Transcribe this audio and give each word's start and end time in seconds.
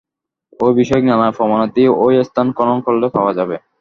ঐ-বিষয়ক 0.59 1.03
নানা 1.07 1.27
প্রমাণাদি 1.37 1.83
এই 2.05 2.15
স্থান 2.23 2.47
খনন 2.57 2.77
করলে 2.85 3.07
পাওয়া 3.15 3.31
যাবে। 3.37 3.55